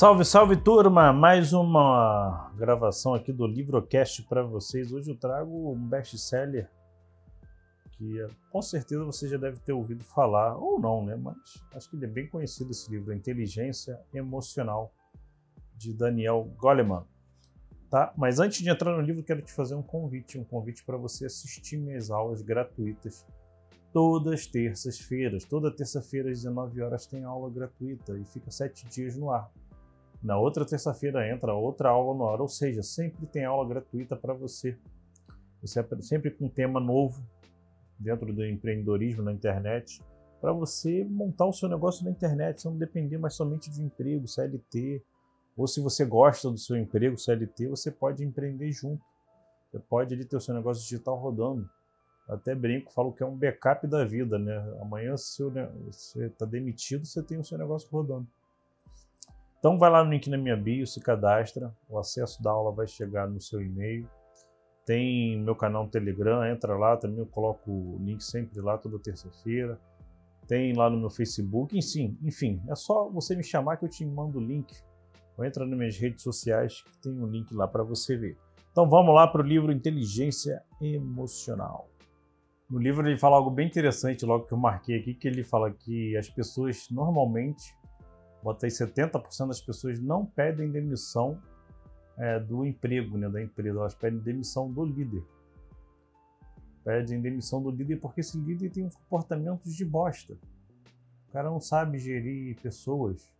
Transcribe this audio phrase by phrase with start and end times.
[0.00, 1.12] Salve, salve turma!
[1.12, 4.90] Mais uma gravação aqui do Livrocast para vocês.
[4.90, 6.70] Hoje eu trago um best-seller
[7.92, 11.16] que com certeza você já deve ter ouvido falar, ou não, né?
[11.16, 11.36] Mas
[11.74, 14.90] acho que ele é bem conhecido esse livro, Inteligência Emocional,
[15.76, 17.04] de Daniel Goleman.
[17.90, 18.10] Tá?
[18.16, 21.26] Mas antes de entrar no livro, quero te fazer um convite, um convite para você
[21.26, 23.26] assistir minhas aulas gratuitas
[23.92, 25.44] todas terças-feiras.
[25.44, 29.52] Toda terça-feira às 19 horas tem aula gratuita e fica sete dias no ar.
[30.22, 34.34] Na outra terça-feira entra outra aula no ar, ou seja, sempre tem aula gratuita para
[34.34, 34.76] você.
[35.62, 37.22] Você sempre com um tema novo
[37.98, 40.02] dentro do empreendedorismo na internet,
[40.40, 44.26] para você montar o seu negócio na internet, você não depender mais somente de emprego,
[44.26, 45.02] CLT,
[45.56, 49.04] ou se você gosta do seu emprego CLT, você pode empreender junto.
[49.70, 51.68] Você pode ali ter o seu negócio digital rodando.
[52.26, 54.56] Até brinco, falo que é um backup da vida, né?
[54.80, 55.42] Amanhã, se
[55.86, 58.26] você está demitido, você tem o seu negócio rodando.
[59.60, 62.88] Então vai lá no link na minha bio, se cadastra, o acesso da aula vai
[62.88, 64.08] chegar no seu e-mail.
[64.86, 68.98] Tem meu canal no Telegram, entra lá, também eu coloco o link sempre lá toda
[68.98, 69.78] terça-feira.
[70.48, 74.04] Tem lá no meu Facebook, enfim, enfim, é só você me chamar que eu te
[74.04, 74.74] mando o link.
[75.36, 78.38] Ou entra nas minhas redes sociais que tem um link lá para você ver.
[78.72, 81.86] Então vamos lá para o livro Inteligência Emocional.
[82.70, 85.70] No livro ele fala algo bem interessante, logo que eu marquei aqui, que ele fala
[85.70, 87.74] que as pessoas normalmente
[88.42, 91.40] bota aí 70% das pessoas não pedem demissão
[92.16, 95.24] é, do emprego, né, da empresa, elas pedem demissão do líder.
[96.84, 100.34] Pedem demissão do líder porque esse líder tem um comportamento de bosta.
[101.28, 103.30] O cara não sabe gerir pessoas.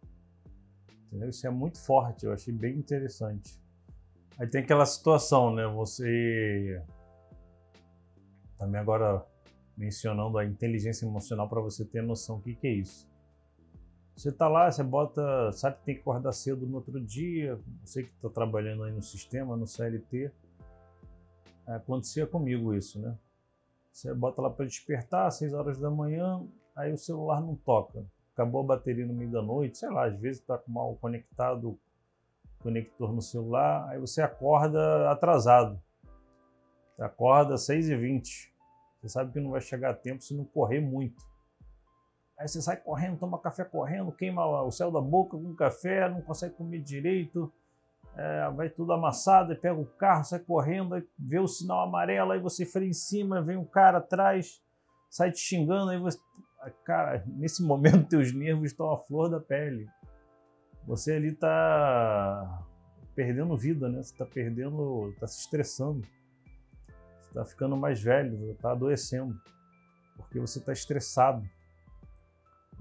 [1.07, 1.31] Entendeu?
[1.31, 3.59] Isso é muito forte, eu achei bem interessante.
[4.39, 5.67] Aí tem aquela situação, né?
[5.67, 6.81] Você
[8.57, 9.27] também agora
[9.77, 13.10] mencionando a inteligência emocional para você ter noção do que, que é isso.
[14.17, 18.03] Você tá lá, você bota, sabe que tem que acordar cedo no outro dia, você
[18.03, 20.31] que está trabalhando aí no sistema, no CLT,
[21.67, 23.17] é, acontecia comigo isso, né?
[23.93, 26.43] Você bota lá para despertar às 6 horas da manhã,
[26.77, 28.05] aí o celular não toca.
[28.35, 31.79] Acabou a bateria no meio da noite, sei lá, às vezes com mal conectado
[32.61, 35.81] conector no celular, aí você acorda atrasado.
[36.95, 38.51] Você acorda às 6h20.
[39.01, 41.30] Você sabe que não vai chegar a tempo se não correr muito.
[42.41, 46.23] Aí você sai correndo, toma café correndo, queima o céu da boca com café, não
[46.23, 47.53] consegue comer direito,
[48.17, 52.41] é, vai tudo amassado, pega o carro, sai correndo, aí vê o sinal amarelo, aí
[52.41, 54.59] você freia em cima, vem um cara atrás,
[55.11, 56.19] sai te xingando, aí você.
[56.83, 59.87] Cara, nesse momento teus nervos estão à flor da pele.
[60.87, 62.65] Você ali tá
[63.15, 64.03] perdendo vida, né?
[64.03, 66.07] Você tá perdendo, tá se estressando.
[67.21, 69.39] Você tá ficando mais velho, tá adoecendo.
[70.17, 71.47] Porque você tá estressado.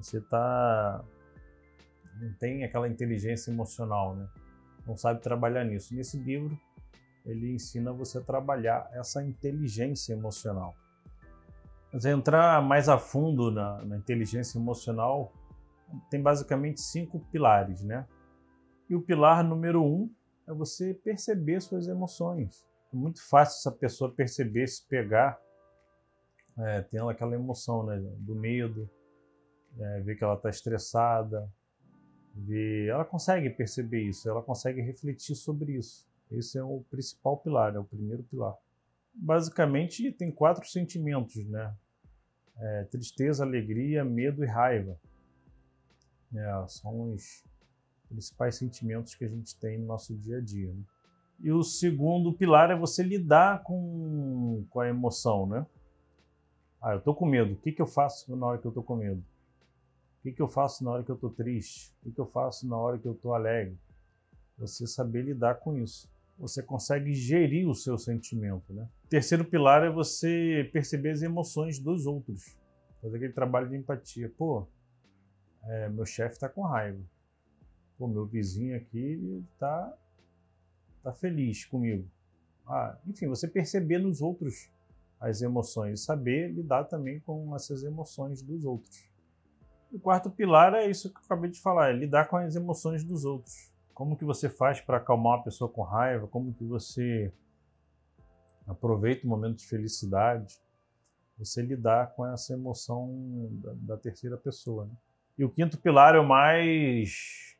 [0.01, 1.03] Você tá
[2.19, 4.27] não tem aquela inteligência emocional, né?
[4.85, 5.95] Não sabe trabalhar nisso.
[5.95, 6.59] Nesse livro,
[7.25, 10.75] ele ensina você a trabalhar essa inteligência emocional.
[11.91, 15.31] Mas entrar mais a fundo na, na inteligência emocional,
[16.09, 18.05] tem basicamente cinco pilares, né?
[18.89, 20.09] E o pilar número um
[20.47, 22.65] é você perceber suas emoções.
[22.91, 25.39] É muito fácil essa pessoa perceber, se pegar,
[26.57, 27.97] é, tendo aquela emoção, né?
[28.19, 28.89] Do medo,
[29.77, 31.49] é, ver que ela está estressada,
[32.33, 32.87] ver...
[32.87, 36.07] ela consegue perceber isso, ela consegue refletir sobre isso.
[36.31, 38.55] Esse é o principal pilar, é o primeiro pilar.
[39.13, 41.75] Basicamente tem quatro sentimentos, né?
[42.57, 44.97] É, tristeza, alegria, medo e raiva.
[46.35, 47.43] É, são os
[48.07, 50.71] principais sentimentos que a gente tem no nosso dia a dia.
[50.71, 50.83] Né?
[51.39, 55.65] E o segundo pilar é você lidar com, com a emoção, né?
[56.81, 57.53] Ah, eu tô com medo.
[57.53, 59.23] O que, que eu faço na hora que eu tô com medo?
[60.19, 61.93] O que, que eu faço na hora que eu estou triste?
[62.01, 63.77] O que, que eu faço na hora que eu estou alegre?
[64.57, 66.09] Você saber lidar com isso.
[66.37, 68.73] Você consegue gerir o seu sentimento.
[68.73, 68.87] Né?
[69.09, 72.57] Terceiro pilar é você perceber as emoções dos outros.
[73.01, 74.29] Fazer aquele trabalho de empatia.
[74.37, 74.67] Pô,
[75.63, 76.99] é, meu chefe está com raiva.
[77.97, 79.97] Pô, meu vizinho aqui está
[81.01, 82.05] tá feliz comigo.
[82.67, 84.69] Ah, enfim, você perceber nos outros
[85.19, 89.09] as emoções saber lidar também com essas emoções dos outros.
[89.91, 93.03] O quarto pilar é isso que eu acabei de falar, é lidar com as emoções
[93.03, 93.71] dos outros.
[93.93, 96.27] Como que você faz para acalmar uma pessoa com raiva?
[96.27, 97.33] Como que você
[98.67, 100.59] aproveita o momento de felicidade?
[101.37, 103.09] Você lidar com essa emoção
[103.51, 104.85] da, da terceira pessoa.
[104.85, 104.91] Né?
[105.39, 107.57] E o quinto pilar é o mais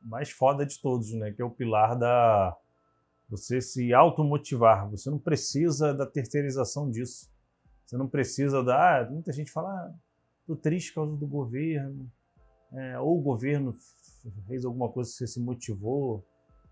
[0.00, 1.32] mais foda de todos, né?
[1.32, 2.56] Que é o pilar da
[3.28, 4.88] você se automotivar.
[4.90, 7.30] Você não precisa da terceirização disso.
[7.84, 9.00] Você não precisa da.
[9.00, 9.94] Ah, muita gente fala, ah,
[10.48, 12.10] Estou triste por causa do governo,
[12.72, 13.74] é, ou o governo
[14.46, 16.24] fez alguma coisa que você se motivou,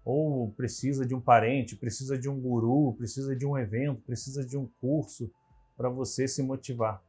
[0.02, 4.56] ou precisa de um parente, precisa de um guru, precisa de um evento, precisa de
[4.56, 5.30] um curso
[5.76, 7.02] para você se motivar,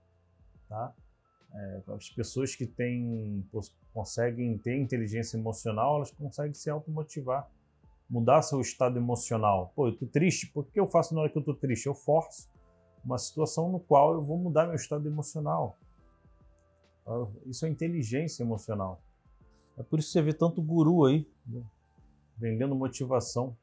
[0.67, 0.93] tá?
[1.53, 3.47] É, as pessoas que têm,
[3.93, 7.49] conseguem ter inteligência emocional, elas conseguem se automotivar,
[8.09, 9.71] mudar seu estado emocional.
[9.73, 11.85] Pô, eu tô triste, por que eu faço na hora que eu tô triste?
[11.85, 12.49] Eu forço
[13.05, 15.77] uma situação no qual eu vou mudar meu estado emocional.
[17.07, 19.01] Ah, isso é inteligência emocional.
[19.77, 21.63] É por isso que você vê tanto guru aí, né?
[22.37, 23.55] vendendo motivação.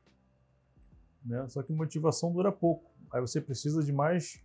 [1.25, 1.47] Né?
[1.49, 2.91] Só que motivação dura pouco.
[3.13, 4.43] Aí você precisa de mais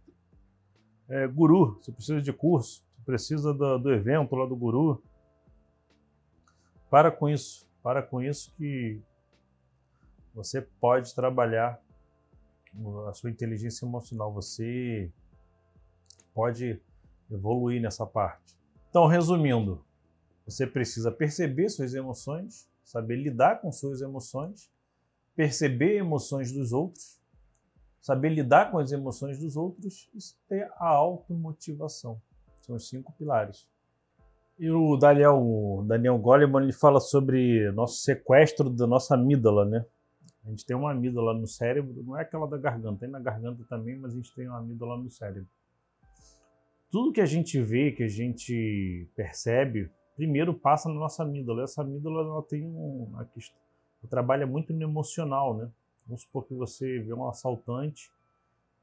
[1.08, 5.02] é, guru, você precisa de curso, você precisa do, do evento lá do guru.
[6.90, 9.02] Para com isso, para com isso que
[10.34, 11.82] você pode trabalhar
[13.08, 15.12] a sua inteligência emocional, você
[16.34, 16.80] pode
[17.32, 18.59] evoluir nessa parte.
[18.90, 19.84] Então, resumindo,
[20.46, 24.70] você precisa perceber suas emoções, saber lidar com suas emoções,
[25.36, 27.20] perceber emoções dos outros,
[28.02, 32.20] saber lidar com as emoções dos outros e ter a automotivação.
[32.64, 33.68] São os cinco pilares.
[34.58, 39.86] E o Daniel, o Daniel Goleman ele fala sobre nosso sequestro da nossa amígdala, né?
[40.44, 43.64] A gente tem uma amígdala no cérebro, não é aquela da garganta, tem na garganta
[43.70, 45.48] também, mas a gente tem uma amígdala no cérebro.
[46.92, 51.64] Tudo que a gente vê, que a gente percebe, primeiro passa na nossa amígdala.
[51.64, 55.70] Essa amígdala ela tem um, ela trabalha muito no emocional, né?
[56.08, 58.12] Vamos supor que você vê um assaltante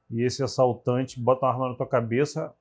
[0.08, 2.55] e esse assaltante bota uma arma na tua cabeça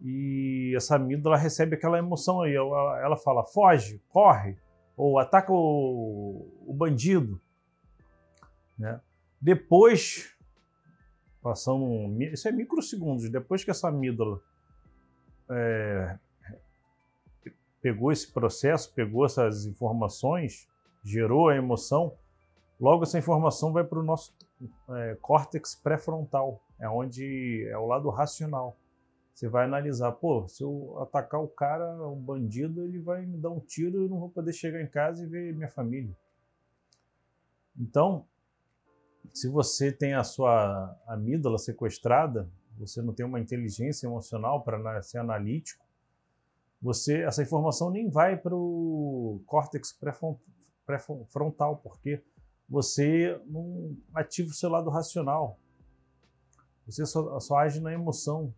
[0.00, 2.54] e essa amígdala recebe aquela emoção aí.
[2.54, 4.56] Ela, ela fala, foge, corre,
[4.96, 7.40] ou ataca o, o bandido.
[8.78, 9.00] Né?
[9.40, 10.34] Depois,
[11.42, 14.40] passando, isso é microsegundos, depois que essa amígdala
[15.50, 16.18] é,
[17.80, 20.68] pegou esse processo, pegou essas informações,
[21.02, 22.16] gerou a emoção,
[22.80, 24.34] logo essa informação vai para o nosso
[24.90, 28.76] é, córtex pré-frontal, é onde é o lado racional.
[29.34, 33.50] Você vai analisar, pô, se eu atacar o cara, o bandido, ele vai me dar
[33.50, 36.14] um tiro eu não vou poder chegar em casa e ver minha família.
[37.78, 38.26] Então,
[39.32, 42.50] se você tem a sua amígdala sequestrada,
[42.80, 45.84] você não tem uma inteligência emocional para ser analítico,
[46.80, 49.96] você essa informação nem vai para o córtex
[50.86, 52.22] pré-frontal, porque
[52.68, 55.58] você não ativa o seu lado racional.
[56.86, 58.54] Você só, só age na emoção.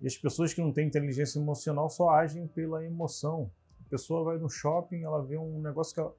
[0.00, 3.50] E as pessoas que não têm inteligência emocional só agem pela emoção.
[3.86, 6.14] A pessoa vai no shopping, ela vê um negócio que ela,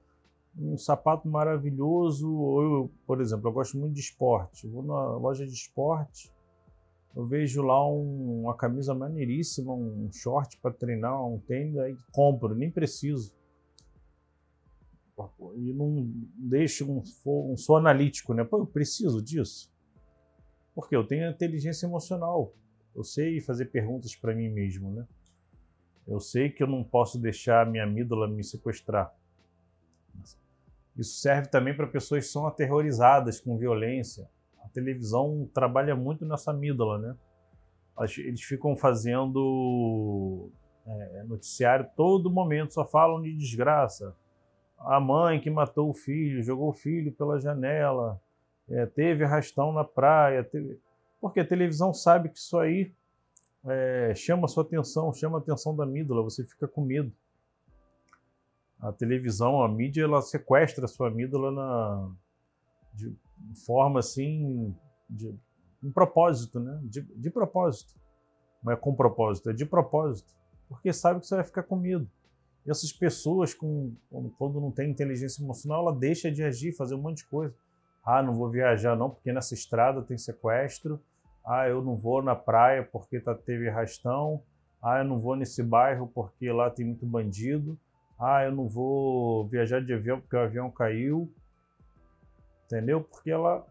[0.58, 4.66] um sapato maravilhoso, ou eu, por exemplo, eu gosto muito de esporte.
[4.66, 6.33] Eu vou na loja de esporte,
[7.16, 12.56] eu vejo lá um, uma camisa maneiríssima, um short para treinar, um tênis, aí compro,
[12.56, 13.34] nem preciso.
[15.56, 17.04] E não deixo um,
[17.52, 18.44] um sou analítico, né?
[18.44, 19.72] Pô, eu preciso disso.
[20.74, 22.52] Porque eu tenho inteligência emocional.
[22.96, 25.08] Eu sei fazer perguntas para mim mesmo, né?
[26.08, 29.16] Eu sei que eu não posso deixar a minha amígdala me sequestrar.
[30.98, 34.30] Isso serve também para pessoas que são aterrorizadas com violência,
[34.70, 37.16] televisão trabalha muito nessa amígdala, né?
[38.18, 40.50] Eles ficam fazendo
[40.86, 44.16] é, noticiário todo momento, só falam de desgraça.
[44.80, 48.20] A mãe que matou o filho, jogou o filho pela janela,
[48.70, 50.44] é, teve arrastão na praia.
[50.44, 50.80] Teve...
[51.22, 52.92] Porque a televisão sabe que isso aí
[53.66, 57.12] é, chama a sua atenção, chama a atenção da amígdala, você fica com medo.
[58.80, 62.12] A televisão, a mídia, ela sequestra a sua amígdala na,
[62.94, 63.16] de,
[63.66, 64.76] forma assim,
[65.10, 65.38] de
[65.84, 66.80] um propósito, né?
[66.84, 67.94] De, de propósito.
[68.64, 70.34] Não é com propósito, é de propósito.
[70.70, 72.10] Porque sabe que você vai ficar com medo.
[72.66, 73.94] E essas pessoas, com,
[74.38, 77.54] quando não tem inteligência emocional, ela deixa de agir, fazer um monte de coisa.
[78.06, 81.02] Ah, não vou viajar não, porque nessa estrada tem sequestro.
[81.46, 84.42] Ah, eu não vou na praia porque tá, teve arrastão.
[84.82, 87.78] Ah, eu não vou nesse bairro porque lá tem muito bandido.
[88.18, 91.30] Ah, eu não vou viajar de avião porque o avião caiu
[92.74, 93.02] entendeu?
[93.02, 93.66] Porque ela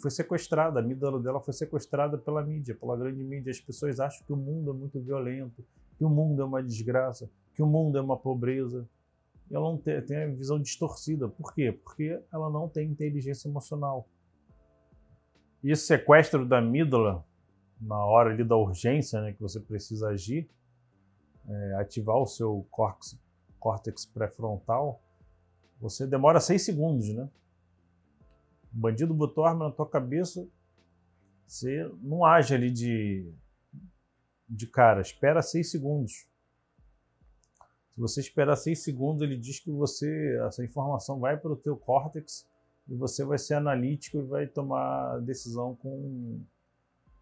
[0.00, 3.50] foi sequestrada, a amígdala dela foi sequestrada pela mídia, pela grande mídia.
[3.50, 5.64] As pessoas acham que o mundo é muito violento,
[5.96, 8.88] que o mundo é uma desgraça, que o mundo é uma pobreza.
[9.50, 11.28] Ela não tem, tem a visão distorcida.
[11.28, 11.72] Por quê?
[11.72, 14.08] Porque ela não tem inteligência emocional.
[15.62, 17.24] E esse sequestro da amígdala,
[17.80, 20.48] na hora ali da urgência, né, que você precisa agir,
[21.48, 23.18] é, ativar o seu córtex,
[23.58, 25.02] córtex pré-frontal,
[25.80, 27.28] você demora seis segundos, né?
[28.74, 30.46] O bandido botou a arma na tua cabeça,
[31.46, 33.30] você não age ali de,
[34.48, 36.26] de cara, espera seis segundos.
[37.90, 41.76] Se você esperar seis segundos, ele diz que você essa informação vai para o teu
[41.76, 42.48] córtex
[42.88, 46.40] e você vai ser analítico e vai tomar decisão com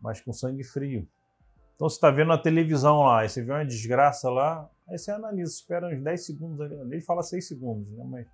[0.00, 1.06] mais com sangue frio.
[1.74, 5.10] Então você está vendo na televisão lá, aí você vê uma desgraça lá, aí você
[5.10, 8.04] analisa, espera uns 10 segundos ele fala 6 segundos, né?
[8.08, 8.26] Mas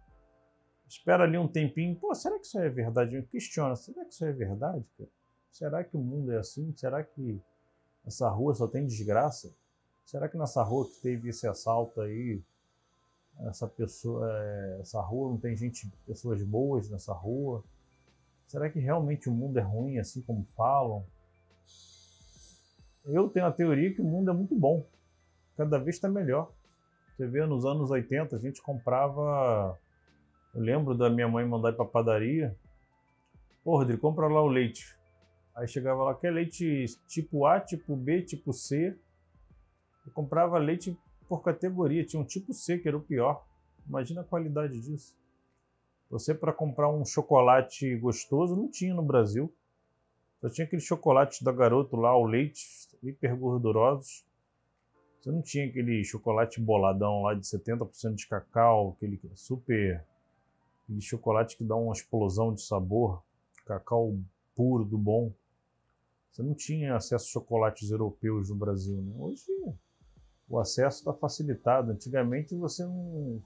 [0.88, 3.20] espera ali um tempinho, pô, será que isso é verdade?
[3.30, 5.10] Questiona, será que isso é verdade, cara?
[5.50, 6.72] Será que o mundo é assim?
[6.76, 7.40] Será que
[8.06, 9.52] essa rua só tem desgraça?
[10.04, 12.40] Será que nessa rua que teve esse assalto aí,
[13.40, 17.64] essa pessoa, é, essa rua não tem gente, pessoas boas nessa rua?
[18.46, 21.04] Será que realmente o mundo é ruim assim como falam?
[23.04, 24.86] Eu tenho a teoria que o mundo é muito bom.
[25.56, 26.52] Cada vez está melhor.
[27.16, 29.78] Você vê, nos anos 80 a gente comprava.
[30.56, 32.56] Eu lembro da minha mãe mandar para padaria.
[33.62, 34.96] Ô, Rodrigo, compra lá o leite.
[35.54, 38.96] Aí chegava lá, quer leite tipo A, tipo B, tipo C.
[40.06, 40.96] Eu comprava leite
[41.28, 43.44] por categoria, tinha um tipo C que era o pior.
[43.86, 45.14] Imagina a qualidade disso.
[46.08, 49.54] Você para comprar um chocolate gostoso não tinha no Brasil.
[50.40, 52.66] Só tinha aquele chocolate da garoto lá, o leite,
[53.02, 54.24] hiper gordurosos.
[55.20, 60.02] Você não tinha aquele chocolate boladão lá de 70% de cacau, aquele super.
[60.86, 63.22] Aquele chocolate que dá uma explosão de sabor,
[63.66, 64.16] cacau
[64.54, 65.32] puro do bom.
[66.30, 69.12] Você não tinha acesso a chocolates europeus no Brasil, né?
[69.18, 69.44] Hoje
[70.48, 71.90] o acesso está facilitado.
[71.90, 73.42] Antigamente você não.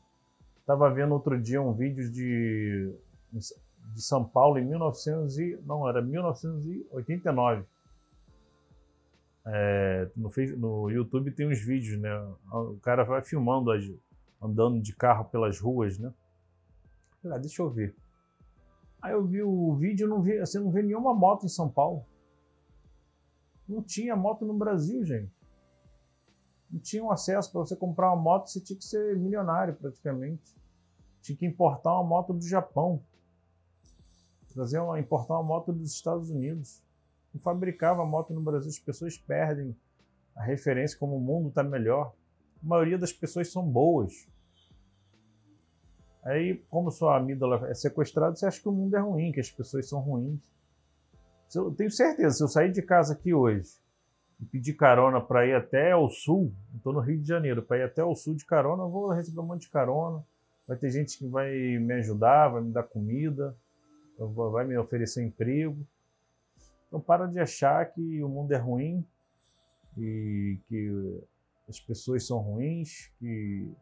[0.59, 2.95] Estava vendo outro dia um vídeo de,
[3.33, 7.65] de São Paulo em 1900 e, não era 1989.
[9.47, 12.11] É, no, no YouTube tem uns vídeos, né?
[12.53, 13.71] O cara vai filmando
[14.41, 16.13] andando de carro pelas ruas, né?
[17.25, 17.95] Ah, deixa eu ver.
[19.03, 22.05] Aí eu vi o vídeo, não vi, você não vê nenhuma moto em São Paulo.
[23.69, 25.33] Não tinha moto no Brasil, gente.
[26.71, 30.55] Não tinha um acesso para você comprar uma moto, você tinha que ser milionário praticamente.
[31.21, 33.03] Tinha que importar uma moto do Japão.
[34.53, 36.83] Trazer uma, importar uma moto dos Estados Unidos.
[37.33, 39.77] Não fabricava moto no Brasil, as pessoas perdem
[40.35, 42.15] a referência como o mundo está melhor.
[42.63, 44.29] A maioria das pessoas são boas.
[46.25, 49.51] Aí, como sua amígdala é sequestrada, você acha que o mundo é ruim, que as
[49.51, 50.39] pessoas são ruins.
[51.55, 53.71] Eu tenho certeza, se eu sair de casa aqui hoje
[54.41, 57.83] e pedir carona para ir até o sul, estou no Rio de Janeiro, para ir
[57.83, 60.25] até o sul de carona, eu vou receber um monte de carona.
[60.69, 63.57] Vai ter gente que vai me ajudar, vai me dar comida,
[64.53, 65.85] vai me oferecer emprego.
[66.87, 69.05] Então para de achar que o mundo é ruim
[69.99, 71.23] e que
[71.69, 73.73] as pessoas são ruins, que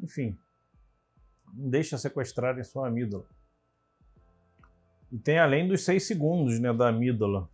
[0.00, 0.38] enfim,
[1.54, 3.24] não deixa sequestrarem sua amígdala.
[5.10, 7.48] E tem além dos seis segundos né, da amígdala.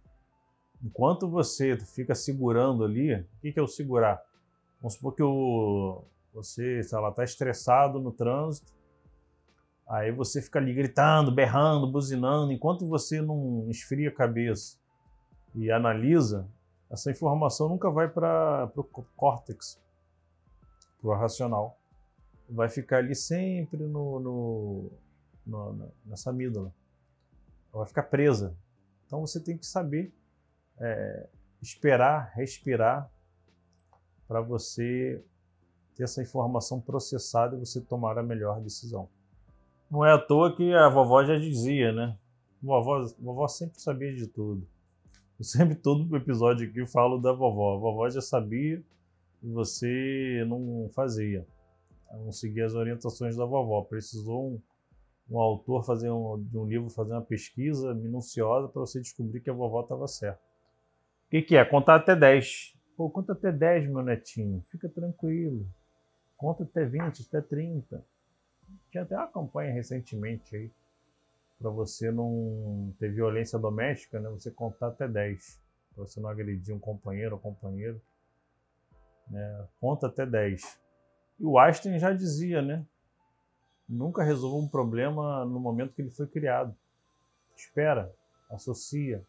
[0.83, 4.23] Enquanto você fica segurando ali, o que, que é o segurar?
[4.81, 8.71] Vamos supor que o, você está estressado no trânsito,
[9.89, 14.79] aí você fica ali gritando, berrando, buzinando, enquanto você não esfria a cabeça
[15.55, 16.47] e analisa,
[16.91, 18.85] essa informação nunca vai para o
[19.17, 19.81] córtex,
[21.01, 21.79] para o racional.
[22.49, 24.91] Vai ficar ali sempre no, no,
[25.47, 26.73] no nessa amígdala
[27.77, 28.57] ela vai ficar presa.
[29.07, 30.13] Então você tem que saber
[30.81, 31.29] é,
[31.63, 33.11] esperar, respirar,
[34.27, 35.23] para você
[35.95, 39.09] ter essa informação processada e você tomar a melhor decisão.
[39.91, 42.17] Não é à toa que a vovó já dizia, né?
[42.61, 44.67] Vovó, vovó sempre sabia de tudo.
[45.39, 47.77] Eu sempre, todo episódio aqui, falo da vovó.
[47.77, 48.83] A vovó já sabia
[49.43, 51.47] e você não fazia.
[52.13, 53.83] Não seguia as orientações da vovó.
[53.83, 54.61] Precisou um,
[55.31, 59.51] um autor fazer um, de um livro fazer uma pesquisa minuciosa para você descobrir que
[59.51, 60.41] a vovó estava certa.
[61.27, 61.65] O que, que é?
[61.65, 62.75] Contar até 10.
[62.97, 64.63] Pô, conta até 10, meu netinho.
[64.71, 65.67] Fica tranquilo.
[66.37, 68.05] Conta até 20, até 30.
[68.91, 70.71] Tinha até uma campanha recentemente aí
[71.59, 74.29] para você não ter violência doméstica, né?
[74.31, 75.61] Você contar até 10.
[75.95, 78.01] Para você não agredir um companheiro ou companheiro.
[79.29, 79.69] Né?
[79.81, 80.81] Conta até 10.
[81.39, 82.85] E o Einstein já dizia, né?
[83.89, 86.75] Nunca resolva um problema no momento que ele foi criado.
[87.57, 88.13] Espera,
[88.51, 89.25] associa,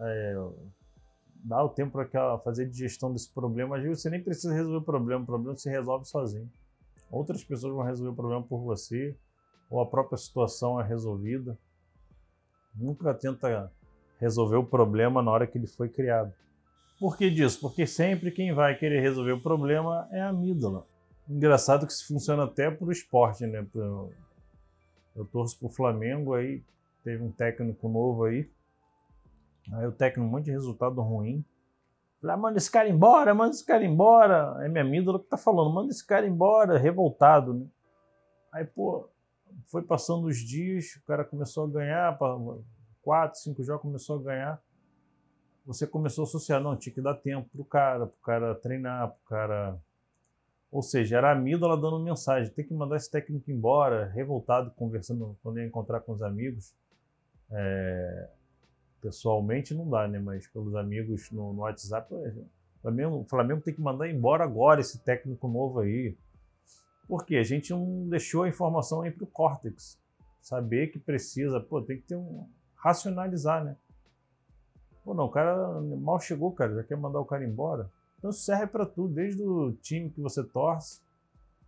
[0.00, 0.34] é,
[1.36, 3.76] dá o tempo para fazer digestão desse problema.
[3.76, 6.50] Às vezes você nem precisa resolver o problema, o problema se resolve sozinho.
[7.10, 9.16] Outras pessoas vão resolver o problema por você,
[9.70, 11.56] ou a própria situação é resolvida.
[12.74, 13.72] Nunca tenta
[14.18, 16.32] resolver o problema na hora que ele foi criado.
[16.98, 17.60] Por que disso?
[17.60, 20.86] Porque sempre quem vai querer resolver o problema é a amígdala.
[21.28, 23.66] Engraçado que isso funciona até pro esporte, né?
[25.14, 26.62] Eu torço pro Flamengo, aí
[27.04, 28.50] teve um técnico novo aí.
[29.72, 31.44] Aí o técnico, um monte de resultado ruim.
[32.20, 34.56] Falei, ah, manda esse cara embora, manda esse cara embora.
[34.64, 37.66] É minha amígdala que tá falando, manda esse cara embora, revoltado, né?
[38.52, 39.08] Aí, pô,
[39.66, 42.18] foi passando os dias, o cara começou a ganhar,
[43.02, 44.62] quatro, cinco jogos começou a ganhar.
[45.66, 49.28] Você começou a associar, não, tinha que dar tempo pro cara, pro cara treinar, pro
[49.28, 49.76] cara.
[50.70, 55.36] Ou seja, era a amígdala dando mensagem, tem que mandar esse técnico embora, revoltado, conversando
[55.42, 56.72] quando ia encontrar com os amigos.
[57.50, 58.28] É,
[59.00, 60.18] pessoalmente não dá, né?
[60.18, 62.14] Mas pelos amigos no, no WhatsApp,
[62.80, 66.16] Flamengo, o Flamengo tem que mandar embora agora esse técnico novo aí.
[67.08, 69.98] Porque a gente não deixou a informação aí para o córtex.
[70.40, 72.48] Saber que precisa, pô, tem que ter um.
[72.76, 73.76] racionalizar, né?
[75.06, 77.88] Pô, não, o cara mal chegou, cara, já quer mandar o cara embora.
[78.18, 81.00] Então isso serve para tudo, desde o time que você torce,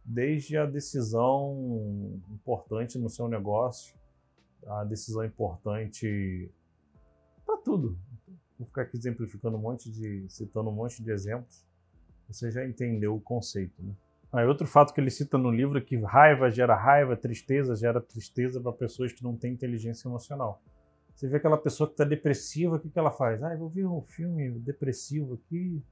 [0.05, 3.95] desde a decisão importante no seu negócio,
[4.67, 6.51] a decisão importante
[7.47, 7.97] para tudo.
[8.59, 11.65] Vou ficar aqui exemplificando um monte de, citando um monte de exemplos.
[12.29, 13.95] Você já entendeu o conceito, né?
[14.33, 18.01] Aí outro fato que ele cita no livro é que raiva gera raiva, tristeza gera
[18.01, 20.61] tristeza para pessoas que não têm inteligência emocional.
[21.19, 23.43] Você vê aquela pessoa que está depressiva, o que, que ela faz?
[23.43, 25.83] Ah, eu vou ver um filme depressivo aqui.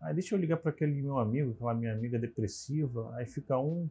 [0.00, 3.12] Ah, deixa eu ligar para aquele meu amigo, aquela minha amiga depressiva.
[3.16, 3.90] Aí fica um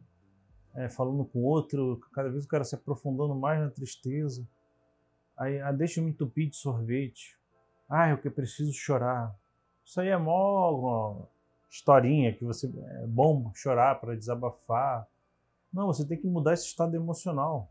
[0.74, 4.48] é, falando com o outro, cada vez o cara se aprofundando mais na tristeza.
[5.36, 7.38] Aí, ah, deixa eu me entupir de sorvete.
[7.86, 9.38] Ah, eu que preciso chorar.
[9.84, 11.26] Isso aí é mó
[11.68, 15.06] historinha que você é bom chorar para desabafar.
[15.70, 17.70] Não, você tem que mudar esse estado emocional.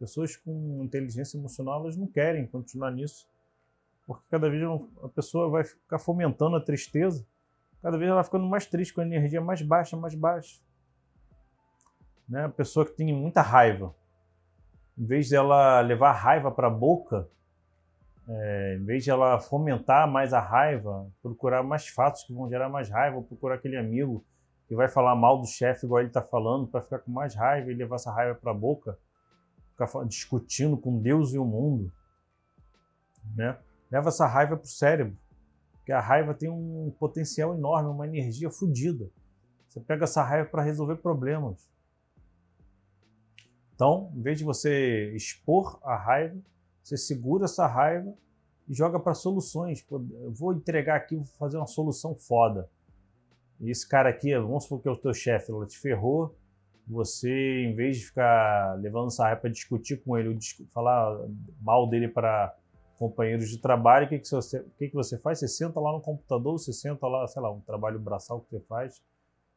[0.00, 3.28] Pessoas com inteligência emocional, elas não querem continuar nisso.
[4.04, 4.62] Porque cada vez
[5.04, 7.24] a pessoa vai ficar fomentando a tristeza.
[7.80, 10.60] Cada vez ela ficando mais triste, com a energia mais baixa, mais baixa.
[12.28, 12.44] Né?
[12.46, 13.94] A pessoa que tem muita raiva
[15.00, 17.26] em vez dela levar a raiva para a boca,
[18.28, 22.68] é, em vez de ela fomentar mais a raiva, procurar mais fatos que vão gerar
[22.68, 24.22] mais raiva, procurar aquele amigo
[24.68, 27.72] que vai falar mal do chefe igual ele está falando, para ficar com mais raiva
[27.72, 28.98] e levar essa raiva para a boca,
[29.86, 31.92] ficar discutindo com Deus e o mundo,
[33.36, 33.58] né?
[33.90, 35.16] Leva essa raiva para o cérebro,
[35.72, 39.10] porque a raiva tem um potencial enorme, uma energia fodida.
[39.68, 41.68] Você pega essa raiva para resolver problemas.
[43.74, 46.36] Então, em vez de você expor a raiva,
[46.82, 48.12] você segura essa raiva
[48.68, 49.84] e joga para soluções.
[49.90, 52.68] eu vou entregar aqui, vou fazer uma solução foda.
[53.60, 56.34] E esse cara aqui, vamos supor que é o teu chefe, ela te ferrou.
[56.90, 60.36] Você, em vez de ficar levando essa raiva para discutir com ele,
[60.74, 61.18] falar
[61.60, 62.54] mal dele para
[62.98, 65.38] companheiros de trabalho, o que, que, você, que, que você faz?
[65.38, 68.60] Você senta lá no computador, você senta lá, sei lá, um trabalho braçal que você
[68.66, 69.02] faz.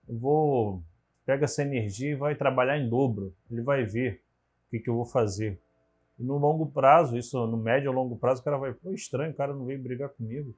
[0.08, 0.84] Eu vou
[1.26, 3.34] pega essa energia e vai trabalhar em dobro.
[3.50, 4.22] Ele vai ver
[4.68, 5.60] o que, que eu vou fazer.
[6.20, 9.32] E no longo prazo, isso no médio ou longo prazo, o cara vai, pô, estranho,
[9.32, 10.54] o cara não veio brigar comigo.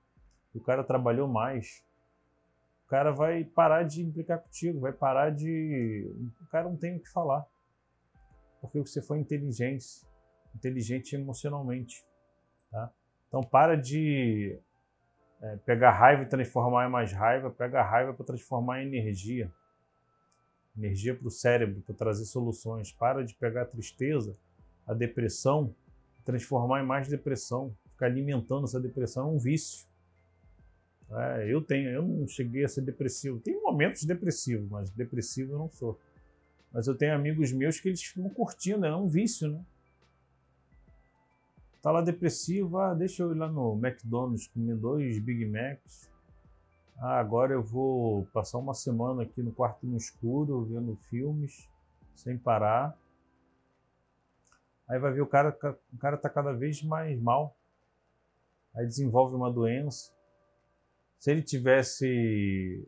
[0.53, 1.83] O cara trabalhou mais.
[2.86, 6.12] O cara vai parar de implicar contigo, vai parar de.
[6.41, 7.45] O cara não tem o que falar.
[8.62, 10.06] Porque você foi inteligente,
[10.56, 12.06] inteligente emocionalmente.
[12.71, 12.91] Tá?
[13.28, 14.60] Então para de
[15.41, 19.52] é, pegar raiva e transformar em mais raiva, pega raiva para transformar em energia
[20.78, 22.91] energia para o cérebro, para trazer soluções.
[22.91, 24.38] Para de pegar a tristeza,
[24.86, 25.74] a depressão,
[26.24, 29.88] transformar em mais depressão, ficar alimentando essa depressão é um vício.
[31.11, 33.39] É, eu tenho, eu não cheguei a ser depressivo.
[33.39, 35.99] Tem momentos depressivos, mas depressivo eu não sou.
[36.73, 39.63] Mas eu tenho amigos meus que eles ficam curtindo, é um vício, né?
[41.81, 46.09] Tá lá depressivo, ah, deixa eu ir lá no McDonald's comer dois Big Macs
[46.97, 51.69] ah, agora eu vou passar uma semana aqui no quarto no escuro, vendo filmes,
[52.15, 52.97] sem parar.
[54.87, 55.57] Aí vai ver o cara,
[55.93, 57.55] o cara tá cada vez mais mal.
[58.73, 60.13] Aí desenvolve uma doença.
[61.19, 62.88] Se ele tivesse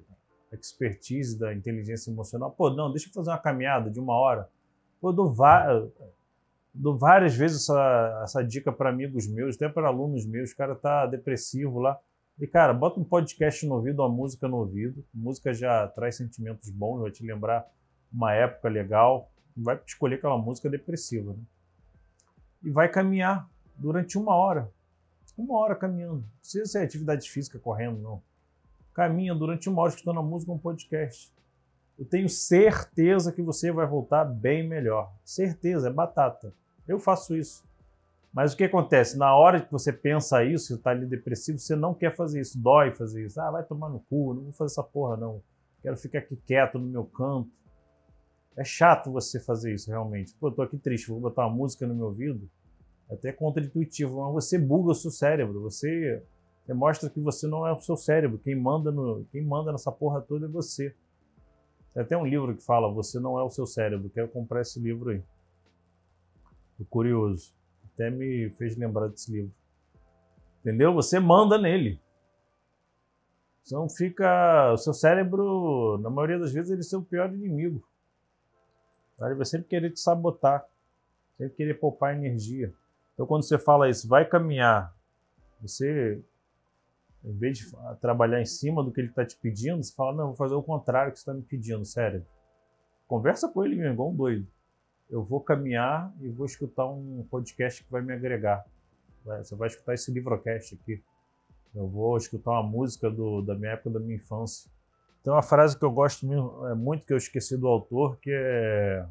[0.51, 4.49] expertise da inteligência emocional, pô, não, deixa eu fazer uma caminhada de uma hora.
[5.01, 5.35] Pô, eu dou,
[6.73, 10.51] dou várias vezes essa, essa dica para amigos meus, até para alunos meus.
[10.51, 11.99] O cara tá depressivo lá.
[12.39, 15.03] E, cara, bota um podcast no ouvido, uma música no ouvido.
[15.13, 17.65] música já traz sentimentos bons, vai te lembrar
[18.13, 19.31] uma época legal.
[19.55, 21.39] Vai escolher aquela música depressiva, né?
[22.63, 24.71] E vai caminhar durante uma hora.
[25.37, 26.21] Uma hora caminhando.
[26.21, 28.21] Não precisa ser atividade física correndo, não.
[28.93, 31.31] Caminha durante uma hora escutando a música um podcast.
[31.97, 35.13] Eu tenho certeza que você vai voltar bem melhor.
[35.23, 36.53] Certeza, é batata.
[36.87, 37.63] Eu faço isso.
[38.33, 39.17] Mas o que acontece?
[39.17, 42.59] Na hora que você pensa isso, você está ali depressivo, você não quer fazer isso,
[42.59, 43.39] dói fazer isso.
[43.41, 45.41] Ah, vai tomar no cu, não vou fazer essa porra não.
[45.81, 47.49] Quero ficar aqui quieto no meu canto.
[48.55, 50.35] É chato você fazer isso realmente.
[50.39, 52.49] Pô, eu tô aqui triste, vou botar uma música no meu ouvido.
[53.09, 55.61] Até contra-intuitivo, mas você buga o seu cérebro.
[55.61, 56.21] Você
[56.67, 58.37] Demonstra que você não é o seu cérebro.
[58.37, 60.93] Quem manda, no, quem manda nessa porra toda é você.
[61.93, 64.09] Tem até um livro que fala: Você não é o seu cérebro.
[64.09, 65.23] Quero comprar esse livro aí.
[66.77, 67.55] Tô curioso.
[67.93, 69.51] Até me fez lembrar desse livro.
[70.59, 70.93] Entendeu?
[70.93, 72.01] Você manda nele.
[73.65, 74.73] Então fica.
[74.73, 77.81] O seu cérebro, na maioria das vezes, ele é seu pior inimigo.
[79.21, 80.67] Ele vai sempre querer te sabotar,
[81.37, 82.73] sempre querer poupar energia.
[83.17, 84.95] Então quando você fala isso, vai caminhar,
[85.59, 86.23] você,
[87.25, 87.65] em vez de
[87.99, 90.61] trabalhar em cima do que ele está te pedindo, você fala, não, vou fazer o
[90.61, 92.23] contrário que você está me pedindo, sério.
[93.07, 94.45] Conversa com ele mesmo, igual um doido.
[95.09, 98.63] Eu vou caminhar e vou escutar um podcast que vai me agregar.
[99.25, 101.01] Você vai escutar esse livrocast aqui.
[101.73, 104.69] Eu vou escutar uma música do, da minha época, da minha infância.
[105.23, 106.25] Tem uma frase que eu gosto
[106.67, 109.03] é, muito, que eu esqueci do autor, que é...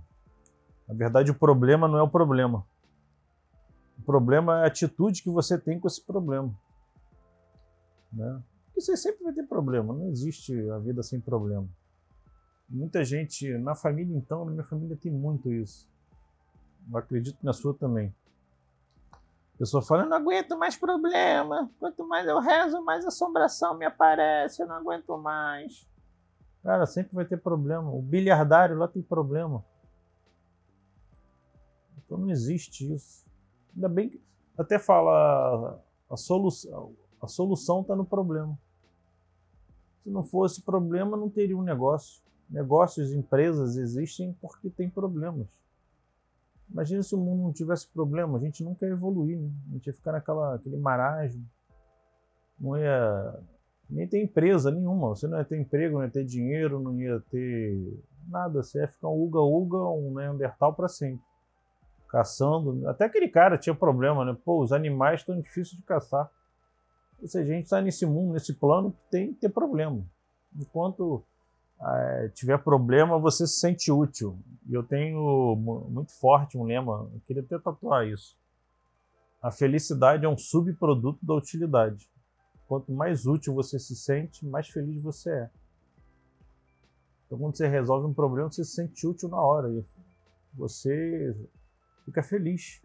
[0.86, 2.64] Na verdade, o problema não é o problema.
[3.98, 6.54] O problema é a atitude que você tem com esse problema.
[8.12, 8.42] Né?
[8.66, 11.68] Porque você sempre vai ter problema, não existe a vida sem problema.
[12.68, 15.88] Muita gente, na família então, na minha família tem muito isso.
[16.90, 18.14] Eu acredito na sua também.
[19.12, 21.70] A pessoa fala, eu não aguento mais problema.
[21.78, 24.62] Quanto mais eu rezo, mais assombração me aparece.
[24.62, 25.88] Eu não aguento mais.
[26.62, 27.90] Cara, sempre vai ter problema.
[27.90, 29.64] O bilhardário lá tem problema.
[31.96, 33.25] Então não existe isso.
[33.76, 34.20] Ainda bem que
[34.56, 35.78] até fala
[36.10, 38.58] a solução, a solução está no problema.
[40.02, 42.22] Se não fosse problema, não teria um negócio.
[42.48, 45.46] Negócios, empresas existem porque tem problemas.
[46.70, 49.50] Imagina se o mundo não tivesse problema, a gente nunca ia evoluir, né?
[49.68, 51.44] a gente ia ficar naquela aquele marasmo,
[52.58, 53.40] não ia
[53.88, 57.20] nem ter empresa nenhuma, você não ia ter emprego, não ia ter dinheiro, não ia
[57.30, 61.24] ter nada, você ia ficar um uga-uga, um Neandertal para sempre,
[62.08, 62.88] caçando.
[62.88, 64.36] Até aquele cara tinha problema, né?
[64.44, 66.30] Pô, os animais estão difíceis de caçar.
[67.20, 70.04] Ou seja, a gente está nesse mundo, nesse plano, tem que ter problema.
[70.54, 71.24] Enquanto
[71.80, 74.38] é, tiver problema, você se sente útil.
[74.68, 78.36] E eu tenho muito forte um lema, eu queria até tatuar isso.
[79.42, 82.10] A felicidade é um subproduto da utilidade.
[82.66, 85.50] Quanto mais útil você se sente, mais feliz você é.
[87.26, 89.84] Então, quando você resolve um problema, você se sente útil na hora.
[90.54, 91.36] Você
[92.06, 92.80] fica feliz.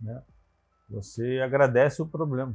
[0.00, 0.22] Né?
[0.88, 2.54] Você agradece o problema.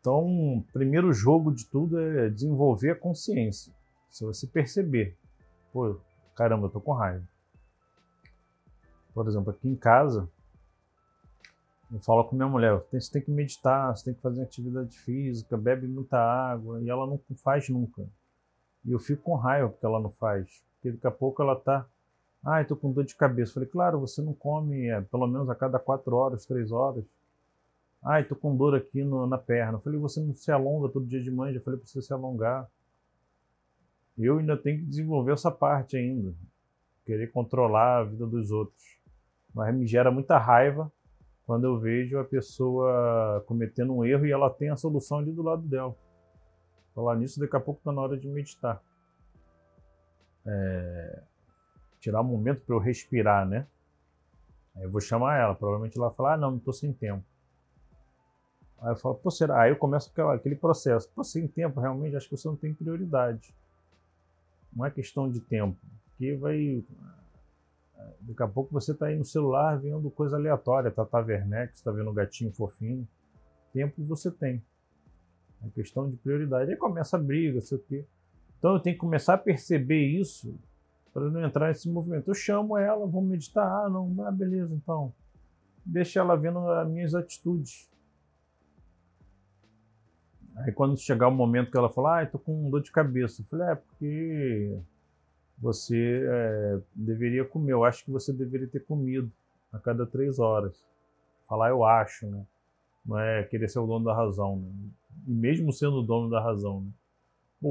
[0.00, 3.72] Então, o primeiro jogo de tudo é desenvolver a consciência.
[4.10, 5.16] Se você perceber,
[5.72, 5.98] pô,
[6.34, 7.26] caramba, eu tô com raiva.
[9.14, 10.28] Por exemplo, aqui em casa,
[11.90, 15.56] eu falo com minha mulher, você tem que meditar, você tem que fazer atividade física,
[15.56, 18.04] bebe muita água, e ela não faz nunca.
[18.84, 20.64] E eu fico com raiva porque ela não faz.
[20.74, 21.88] Porque daqui a pouco ela tá,
[22.44, 23.54] ah, tô com dor de cabeça.
[23.54, 27.04] Falei, claro, você não come é, pelo menos a cada quatro horas, três horas.
[28.02, 29.78] Ah, tô com dor aqui no, na perna.
[29.78, 31.54] Falei, você não se alonga todo dia de manhã.
[31.54, 32.68] Eu falei, precisa se alongar
[34.16, 36.34] eu ainda tenho que desenvolver essa parte ainda.
[37.04, 38.82] Querer controlar a vida dos outros.
[39.52, 40.90] Mas me gera muita raiva
[41.46, 45.42] quando eu vejo a pessoa cometendo um erro e ela tem a solução ali do
[45.42, 45.94] lado dela.
[46.94, 48.80] Falar nisso, daqui a pouco está na hora de meditar.
[50.46, 51.22] É...
[52.04, 53.66] Tirar um momento para eu respirar, né?
[54.76, 57.24] Aí eu vou chamar ela, provavelmente ela vai falar, ah, não, não estou sem tempo.
[58.78, 59.62] Aí eu falo, pô, será?
[59.62, 61.08] Aí eu começo aquele processo.
[61.14, 63.54] Pô, sem tempo, realmente, acho que você não tem prioridade.
[64.70, 65.78] Não é questão de tempo.
[66.10, 66.84] Porque vai.
[68.20, 72.10] Daqui a pouco você está aí no celular vendo coisa aleatória, tá Werneck, está vendo
[72.10, 73.08] um gatinho fofinho.
[73.72, 74.62] Tempo você tem.
[75.64, 76.70] É questão de prioridade.
[76.70, 78.04] Aí começa a briga, sei o quê.
[78.58, 80.54] Então eu tenho que começar a perceber isso
[81.14, 82.28] para não entrar nesse movimento.
[82.28, 83.64] Eu chamo ela, vamos meditar.
[83.64, 85.14] Ah, não, ah, beleza, então.
[85.86, 87.88] Deixa ela vendo as minhas atitudes.
[90.56, 93.46] Aí quando chegar o momento que ela falar, ah, tô com dor de cabeça, eu
[93.46, 94.78] falei, é porque
[95.56, 99.30] você é, deveria comer, eu acho que você deveria ter comido
[99.72, 100.84] a cada três horas.
[101.48, 102.44] Falar eu acho, né?
[103.06, 104.70] Não é querer ser o dono da razão, né?
[105.28, 106.90] E mesmo sendo o dono da razão, né?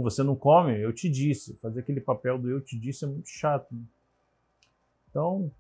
[0.02, 0.80] Você não come?
[0.80, 1.56] Eu te disse.
[1.58, 3.74] Fazer aquele papel do eu te disse é muito chato.
[3.74, 3.84] Né?
[5.10, 5.52] Então,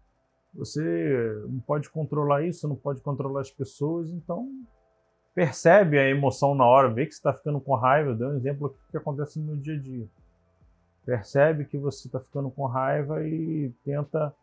[0.54, 4.50] você não pode controlar isso, não pode controlar as pessoas, então
[5.34, 8.13] percebe a emoção na hora, vê que você está ficando com raiva.
[8.13, 10.08] Deu um exemplo que acontece no dia a dia.
[11.06, 14.34] Percebe que você está ficando com raiva e tenta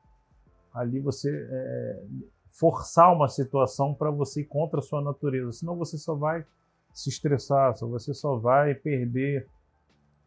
[0.74, 2.04] ali você é,
[2.48, 5.52] forçar uma situação para você ir contra a sua natureza.
[5.52, 6.44] Senão você só vai
[6.92, 9.48] se estressar, só você só vai perder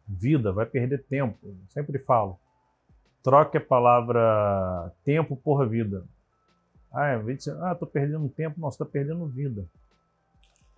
[0.07, 1.37] vida, vai perder tempo.
[1.43, 2.39] Eu sempre falo.
[3.23, 6.03] Troque a palavra tempo por vida.
[6.91, 9.65] Ah, em ah, tô perdendo tempo, você está perdendo vida.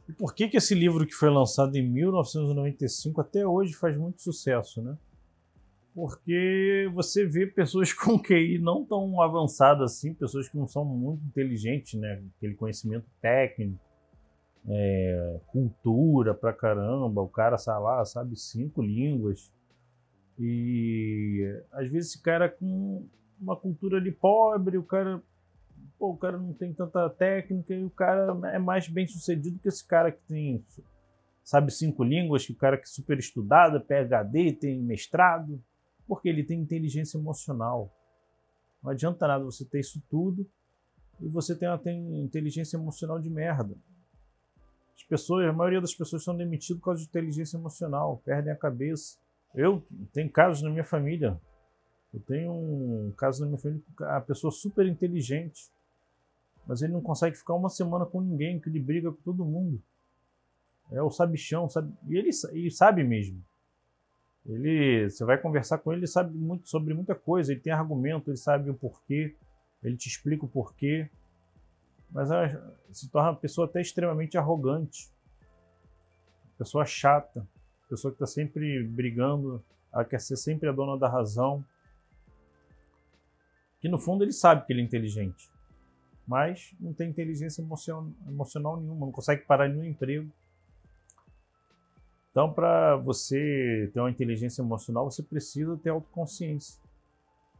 [0.07, 4.21] E por que, que esse livro que foi lançado em 1995 até hoje faz muito
[4.21, 4.95] sucesso, né?
[5.93, 11.25] Porque você vê pessoas com QI não tão avançado assim, pessoas que não são muito
[11.25, 12.23] inteligentes, né?
[12.37, 13.79] Aquele conhecimento técnico,
[14.67, 19.51] é, cultura pra caramba, o cara, sei lá, sabe cinco línguas.
[20.39, 23.07] E às vezes esse cara com
[23.39, 25.21] uma cultura ali pobre, o cara,
[25.97, 29.69] pô, o cara não tem tanta técnica e o cara é mais bem sucedido que
[29.69, 30.63] esse cara que tem,
[31.43, 35.61] sabe cinco línguas, que o cara que é super estudado, PhD, tem mestrado,
[36.07, 37.91] porque ele tem inteligência emocional.
[38.83, 40.45] Não adianta nada você ter isso tudo
[41.21, 43.75] e você tem, tem inteligência emocional de merda.
[44.95, 48.55] As pessoas, a maioria das pessoas são demitidas por causa de inteligência emocional, perdem a
[48.55, 49.17] cabeça.
[49.53, 51.39] Eu tenho casos na minha família.
[52.13, 55.69] Eu tenho um caso na minha família a pessoa super inteligente,
[56.65, 59.81] mas ele não consegue ficar uma semana com ninguém, que ele briga com todo mundo.
[60.91, 61.93] É o sabichão, sabe?
[62.07, 63.43] E ele e sabe mesmo.
[64.45, 68.29] Ele, você vai conversar com ele, ele sabe muito sobre muita coisa, ele tem argumento,
[68.29, 69.35] ele sabe o porquê,
[69.83, 71.09] ele te explica o porquê
[72.15, 72.47] mas ela
[72.93, 75.11] se torna uma pessoa até extremamente arrogante,
[76.57, 77.45] pessoa chata,
[77.89, 81.61] pessoa que está sempre brigando, ela quer ser sempre a dona da razão.
[83.81, 85.51] Que no fundo ele sabe que ele é inteligente,
[86.25, 90.31] mas não tem inteligência emocional nenhuma, não consegue parar nenhum emprego.
[92.31, 96.81] Então, para você ter uma inteligência emocional, você precisa ter autoconsciência.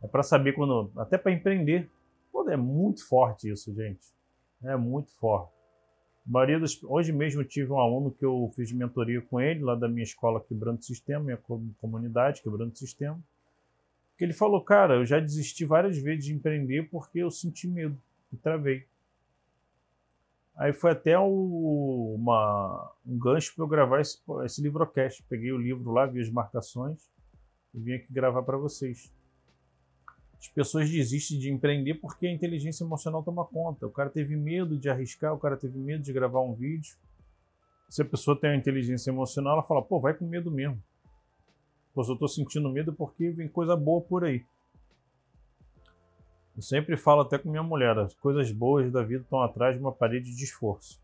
[0.02, 0.92] É para saber quando.
[0.96, 1.90] Até para empreender.
[2.32, 4.15] Pô, é muito forte isso, gente
[4.66, 5.52] é muito forte.
[6.26, 9.88] maioria dos, hoje mesmo tive um aluno que eu fiz mentoria com ele, lá da
[9.88, 11.40] minha escola Quebrando Sistema, minha
[11.80, 13.20] comunidade Quebrando Sistema,
[14.18, 17.98] que ele falou, cara, eu já desisti várias vezes de empreender porque eu senti medo
[18.32, 18.86] e travei.
[20.58, 25.22] Aí foi até o, uma, um gancho para eu gravar esse, esse livrocast.
[25.28, 27.12] Peguei o livro lá, vi as marcações
[27.74, 29.12] e vim aqui gravar para vocês.
[30.46, 33.88] As pessoas desistem de empreender porque a inteligência emocional toma conta.
[33.88, 36.96] O cara teve medo de arriscar, o cara teve medo de gravar um vídeo.
[37.90, 40.82] Se a pessoa tem a inteligência emocional, ela fala, pô, vai com medo mesmo.
[41.96, 44.46] Pô, eu tô sentindo medo é porque vem coisa boa por aí.
[46.56, 49.82] Eu sempre falo até com minha mulher, as coisas boas da vida estão atrás de
[49.82, 51.02] uma parede de esforço.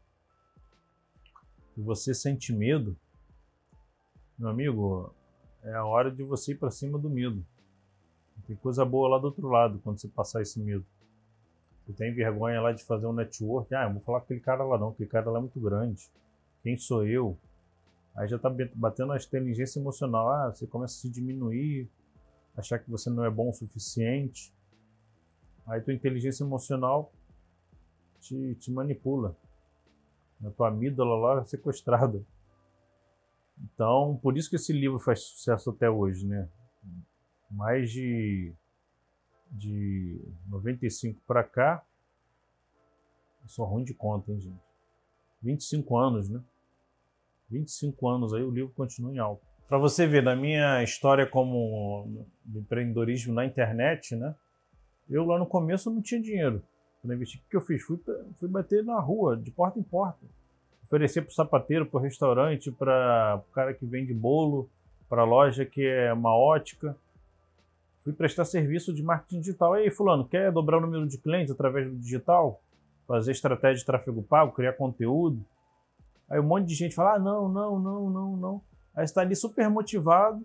[1.73, 2.95] Se você sente medo,
[4.38, 5.15] meu amigo,
[5.63, 7.43] é a hora de você ir para cima do medo.
[8.47, 10.86] Tem coisa boa lá do outro lado quando você passar esse medo.
[11.86, 13.73] Você tem vergonha lá de fazer um network.
[13.73, 16.10] Ah, eu vou falar com aquele cara lá não, aquele cara lá é muito grande.
[16.63, 17.38] Quem sou eu?
[18.15, 20.30] Aí já tá batendo a inteligência emocional.
[20.30, 21.89] Ah, você começa a se diminuir,
[22.56, 24.54] achar que você não é bom o suficiente.
[25.65, 27.12] Aí tua inteligência emocional
[28.19, 29.36] te, te manipula.
[30.45, 32.23] A tua amígdala lá é sequestrada.
[33.63, 36.49] Então, por isso que esse livro faz sucesso até hoje, né?
[37.52, 38.54] Mais de,
[39.52, 41.84] de 95 para cá.
[43.44, 44.62] Eu sou ruim de conta, hein, gente?
[45.42, 46.42] 25 anos, né?
[47.50, 49.46] 25 anos aí, o livro continua em alta.
[49.68, 54.36] Para você ver, na minha história como empreendedorismo na internet, né?
[55.10, 56.64] Eu lá no começo não tinha dinheiro
[57.02, 57.42] para investir.
[57.42, 57.82] O que eu fiz?
[57.82, 58.00] Fui,
[58.38, 60.20] fui bater na rua, de porta em porta.
[60.84, 64.70] Oferecer para o sapateiro, para o restaurante, para o cara que vende bolo,
[65.10, 66.96] para a loja que é uma ótica
[68.04, 69.76] fui prestar serviço de marketing digital.
[69.76, 72.62] E aí, fulano, quer dobrar o número de clientes através do digital?
[73.08, 75.44] Fazer estratégia de tráfego pago, criar conteúdo?
[76.30, 78.62] Aí um monte de gente fala, ah, não, não, não, não, não.
[78.96, 80.42] Aí está ali super motivado,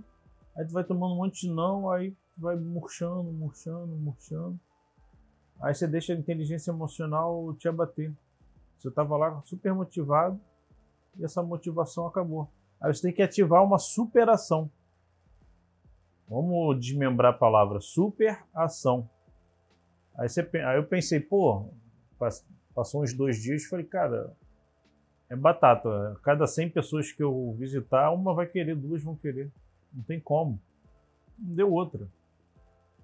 [0.57, 4.59] aí tu vai tomando um monte de não, aí vai murchando, murchando, murchando.
[5.63, 8.13] Aí você deixa a inteligência emocional te abater.
[8.79, 10.39] Você estava lá super motivado
[11.19, 12.49] e essa motivação acabou.
[12.81, 14.71] Aí você tem que ativar uma superação.
[16.29, 19.09] Vamos desmembrar a palavra superação.
[20.19, 21.69] Aí, você, aí eu pensei, pô,
[22.75, 24.35] passou uns dois dias e falei, cara,
[25.29, 26.19] é batata.
[26.23, 29.51] Cada 100 pessoas que eu visitar, uma vai querer, duas vão querer.
[29.93, 30.61] Não tem como.
[31.39, 32.09] Não deu outra.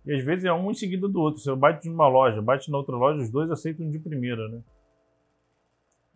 [0.04, 1.40] E às vezes é um em seguida do outro.
[1.40, 4.62] Você bate numa loja, bate na outra loja, os dois aceitam de primeira, né?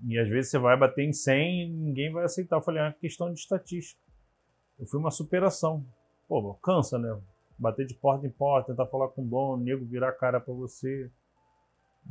[0.09, 2.57] E às vezes você vai bater em 100 e ninguém vai aceitar.
[2.57, 4.01] Eu falei, é uma questão de estatística.
[4.79, 5.85] Eu fui uma superação
[6.29, 7.19] pô, cansa, né?
[7.59, 10.53] Bater de porta em porta, tentar falar com o dono, nego virar a cara para
[10.53, 11.11] você.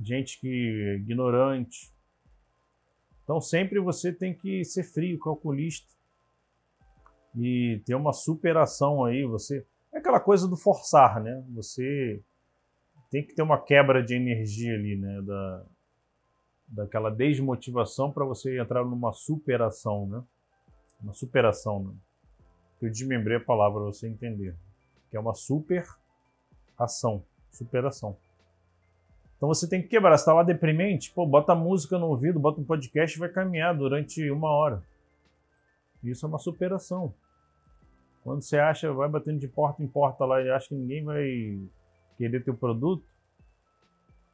[0.02, 1.94] Gente que ignorante.
[3.24, 5.94] Então sempre você tem que ser frio, calculista.
[7.36, 11.44] E ter uma superação aí, você é aquela coisa do forçar, né?
[11.54, 12.22] Você
[13.12, 15.66] tem que ter uma quebra de energia ali, né, da
[16.68, 20.24] daquela desmotivação para você entrar numa superação, né?
[21.02, 21.94] Uma superação, né?
[22.86, 24.56] Eu desmembrei a palavra para você entender.
[25.10, 25.86] Que é uma super
[26.78, 28.18] ação, superação.
[29.38, 30.18] Então você tem que quebrar.
[30.18, 33.76] Você tá lá deprimente, pô, bota música no ouvido, bota um podcast e vai caminhar
[33.76, 34.84] durante uma hora.
[36.04, 37.14] Isso é uma superação.
[38.24, 41.60] Quando você acha, vai batendo de porta em porta lá e acha que ninguém vai
[42.18, 43.06] querer teu produto,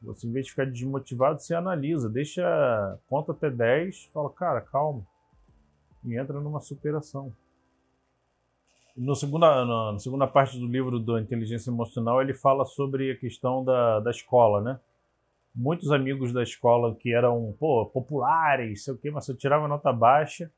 [0.01, 5.05] você, em vez de ficar desmotivado, você analisa, deixa, conta até 10, fala, cara, calma,
[6.03, 7.31] e entra numa superação.
[9.01, 13.65] No segunda, na, segunda parte do livro do Inteligência Emocional, ele fala sobre a questão
[13.65, 14.79] da, da escola, né?
[15.55, 19.91] Muitos amigos da escola que eram, pô, populares, sei o quê, mas eu tirava nota
[19.91, 20.51] baixa,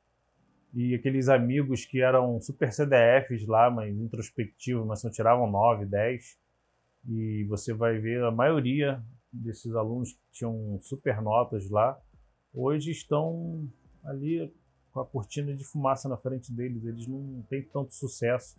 [0.74, 6.38] e aqueles amigos que eram super CDFs lá, mas introspectivos, mas não tiravam 9, 10,
[7.08, 9.02] e você vai ver a maioria
[9.32, 11.98] desses alunos que tinham super notas lá,
[12.54, 13.66] hoje estão
[14.04, 14.54] ali
[14.94, 16.86] com a cortina de fumaça na frente deles.
[16.86, 18.56] Eles não têm tanto sucesso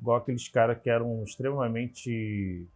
[0.00, 2.66] igual aqueles caras que eram extremamente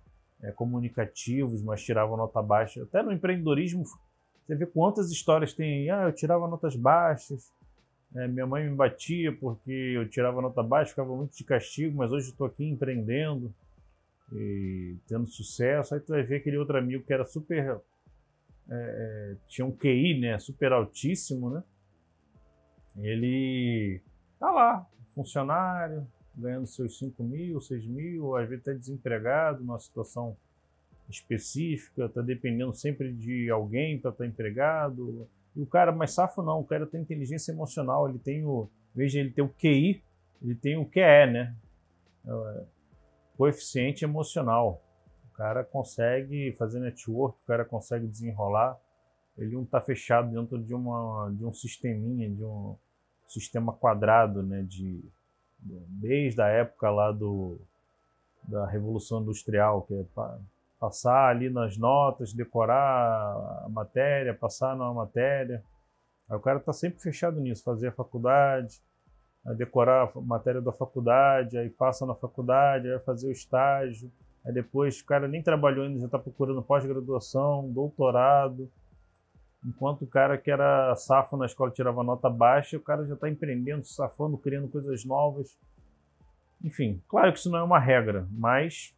[0.43, 2.83] é, comunicativos, mas tiravam nota baixa.
[2.83, 5.91] Até no empreendedorismo, você vê quantas histórias tem.
[5.91, 7.53] Ah, eu tirava notas baixas,
[8.15, 12.11] é, minha mãe me batia porque eu tirava nota baixa, ficava muito de castigo, mas
[12.11, 13.55] hoje estou aqui empreendendo
[14.33, 15.95] e tendo sucesso.
[15.95, 17.81] Aí tu vai ver aquele outro amigo que era super.
[18.69, 20.39] É, é tinha um QI, né?
[20.39, 21.63] Super altíssimo, né?
[22.97, 24.01] Ele
[24.39, 30.37] tá lá, funcionário, ganhando seus 5 mil, 6 mil, às vezes até desempregado, numa situação
[31.09, 35.29] específica, tá dependendo sempre de alguém para estar tá empregado.
[35.55, 38.69] E o cara mais safo não, o cara tem inteligência emocional, ele tem o.
[38.95, 40.03] Veja, ele tem o QI,
[40.43, 41.55] ele tem o QE, né?
[42.27, 42.65] É,
[43.37, 44.83] coeficiente emocional.
[45.33, 48.79] O cara consegue fazer network, o cara consegue desenrolar.
[49.41, 52.77] Ele não está fechado dentro de, uma, de um sisteminha, de um
[53.27, 54.63] sistema quadrado, né?
[54.63, 55.03] De,
[55.59, 57.59] desde a época lá do,
[58.43, 60.05] da Revolução Industrial, que é
[60.79, 65.63] passar ali nas notas, decorar a matéria, passar na matéria.
[66.29, 68.81] Aí o cara está sempre fechado nisso, fazer a faculdade,
[69.57, 74.11] decorar a matéria da faculdade, aí passa na faculdade, aí vai fazer o estágio,
[74.45, 78.71] aí depois o cara nem trabalhou ainda, já está procurando pós-graduação, doutorado,
[79.65, 83.29] enquanto o cara que era safo na escola tirava nota baixa, o cara já está
[83.29, 85.59] empreendendo, safando, criando coisas novas.
[86.63, 88.95] Enfim, claro que isso não é uma regra, mas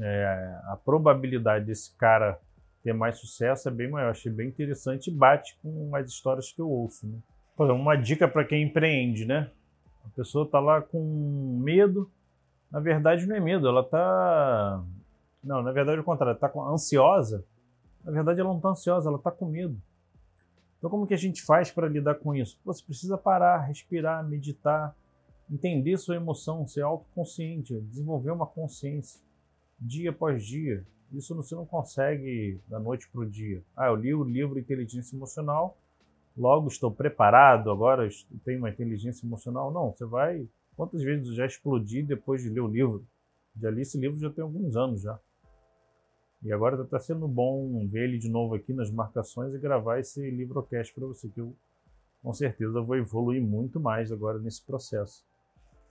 [0.00, 2.38] é, a probabilidade desse cara
[2.82, 4.10] ter mais sucesso é bem maior.
[4.10, 7.06] Achei bem interessante e bate com as histórias que eu ouço.
[7.06, 7.18] Né?
[7.56, 9.50] uma dica para quem empreende, né?
[10.04, 12.10] A pessoa está lá com medo.
[12.70, 14.82] Na verdade, não é medo, ela está.
[15.42, 17.44] Não, na verdade, é o contrário, está ansiosa.
[18.04, 19.80] Na verdade, ela não está ansiosa, ela está com medo.
[20.78, 22.60] Então, como que a gente faz para lidar com isso?
[22.64, 24.94] Você precisa parar, respirar, meditar,
[25.50, 29.20] entender sua emoção, ser autoconsciente, desenvolver uma consciência
[29.80, 30.84] dia após dia.
[31.12, 33.62] Isso você não consegue da noite para o dia.
[33.76, 35.76] Ah, eu li o livro Inteligência Emocional,
[36.36, 38.08] logo estou preparado, agora
[38.44, 39.72] tenho uma inteligência emocional.
[39.72, 40.46] Não, você vai.
[40.76, 43.06] Quantas vezes eu já explodi depois de ler o livro?
[43.56, 45.18] Já li esse livro já tem alguns anos já.
[46.44, 50.30] E agora está sendo bom ver ele de novo aqui nas marcações e gravar esse
[50.30, 51.56] livrocast para você, que eu
[52.22, 55.24] com certeza vou evoluir muito mais agora nesse processo.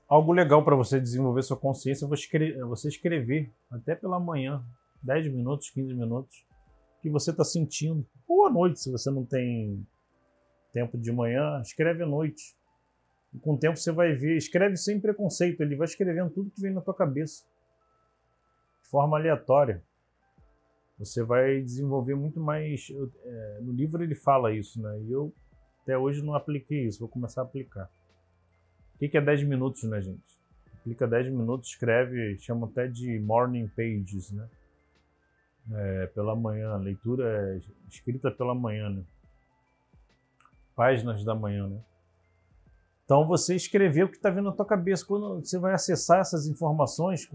[0.08, 4.64] Algo legal para você desenvolver sua consciência é você escrever até pela manhã,
[5.02, 6.46] 10 minutos, 15 minutos,
[7.00, 8.06] o que você está sentindo.
[8.28, 9.84] Ou à noite, se você não tem
[10.72, 12.56] tempo de manhã, escreve à noite.
[13.34, 16.62] E com o tempo você vai ver, escreve sem preconceito, ele vai escrevendo tudo que
[16.62, 17.44] vem na tua cabeça,
[18.84, 19.84] de forma aleatória.
[20.98, 22.88] Você vai desenvolver muito mais.
[23.24, 25.00] É, no livro ele fala isso, né?
[25.02, 25.34] E eu
[25.82, 27.90] até hoje não apliquei isso, vou começar a aplicar.
[28.96, 30.40] O que é 10 minutos, né, gente?
[30.80, 34.48] Aplica 10 minutos, escreve, chama até de morning pages, né?
[35.72, 37.60] É, pela manhã, leitura é
[37.90, 39.04] escrita pela manhã, né?
[40.76, 41.80] páginas da manhã, né?
[43.06, 45.06] Então você escreveu o que está vindo na tua cabeça.
[45.06, 47.28] Quando você vai acessar essas informações,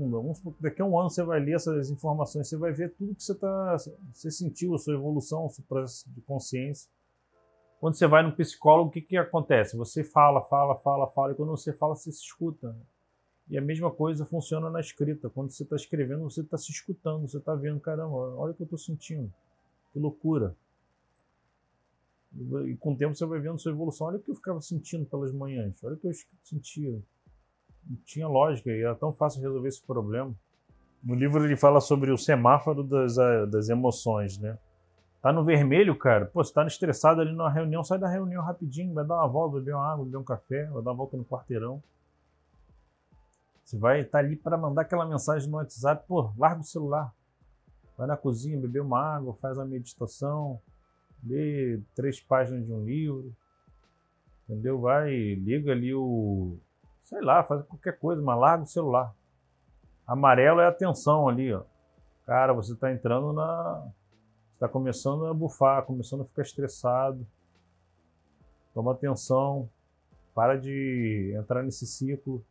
[0.60, 3.34] daqui a um ano você vai ler essas informações, você vai ver tudo que você
[3.34, 3.76] tá,
[4.12, 6.90] você sentiu, a sua evolução, o seu processo de consciência.
[7.80, 9.76] Quando você vai no psicólogo, o que, que acontece?
[9.76, 12.74] Você fala, fala, fala, fala, e quando você fala, você se escuta.
[13.48, 15.30] E a mesma coisa funciona na escrita.
[15.30, 18.62] Quando você está escrevendo, você está se escutando, você está vendo, caramba, olha o que
[18.62, 19.32] eu estou sentindo.
[19.92, 20.56] Que loucura.
[22.34, 24.06] E com o tempo você vai vendo sua evolução.
[24.06, 25.82] Olha o que eu ficava sentindo pelas manhãs.
[25.82, 26.12] Olha o que eu
[26.44, 26.92] sentia.
[27.88, 30.34] Não tinha lógica e era tão fácil resolver esse problema.
[31.02, 33.16] No livro ele fala sobre o semáforo das,
[33.50, 34.58] das emoções, né?
[35.22, 36.26] Tá no vermelho, cara.
[36.26, 39.58] Pô, você tá estressado ali numa reunião, sai da reunião rapidinho, vai dar uma volta,
[39.58, 41.82] beber uma água, beber um café, vai dar uma volta no quarteirão.
[43.64, 47.12] Você vai estar tá ali para mandar aquela mensagem no WhatsApp, pô, larga o celular.
[47.96, 50.60] Vai na cozinha, beber uma água, faz a meditação,
[51.24, 53.32] lê três páginas de um livro.
[54.44, 54.80] Entendeu?
[54.80, 56.56] Vai, liga ali o.
[57.02, 59.14] Sei lá, faz qualquer coisa, mas larga o celular.
[60.06, 61.62] Amarelo é atenção ali, ó.
[62.24, 63.86] Cara, você está entrando na.
[64.54, 67.26] Está começando a bufar, começando a ficar estressado.
[68.74, 69.68] Toma atenção.
[70.34, 72.44] Para de entrar nesse ciclo.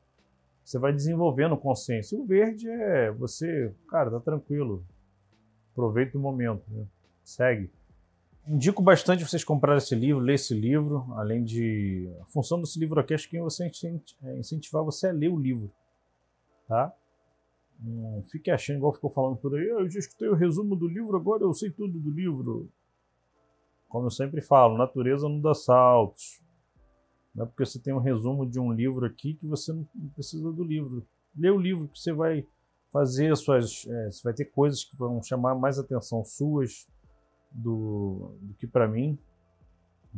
[0.63, 2.17] Você vai desenvolvendo consciência.
[2.17, 4.83] O verde é você, cara, tá tranquilo.
[5.71, 6.63] Aproveita o momento.
[6.69, 6.85] Né?
[7.23, 7.71] Segue.
[8.47, 12.09] Indico bastante vocês comprarem esse livro, ler esse livro, além de.
[12.21, 13.69] A função desse livro aqui acho que você
[14.23, 15.69] é incentivar você a ler o livro.
[16.65, 16.93] Tá?
[17.79, 20.87] Não fique achando, igual ficou falando por aí, ah, eu já escutei o resumo do
[20.87, 22.69] livro, agora eu sei tudo do livro.
[23.89, 26.41] Como eu sempre falo, natureza não dá saltos.
[27.35, 30.51] Não é porque você tem um resumo de um livro aqui que você não precisa
[30.51, 31.05] do livro.
[31.37, 32.47] Lê o livro que você vai
[32.91, 33.85] fazer suas.
[33.87, 36.87] É, você vai ter coisas que vão chamar mais atenção suas
[37.57, 39.17] do, do que para mim.